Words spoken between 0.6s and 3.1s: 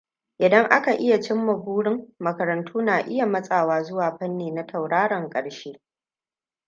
aka iya cimma burin, makarantu na